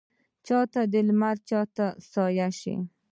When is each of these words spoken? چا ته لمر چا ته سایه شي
چا 0.45 0.59
ته 0.71 0.81
لمر 1.07 1.35
چا 1.49 1.61
ته 1.75 1.85
سایه 2.11 2.49
شي 2.59 2.75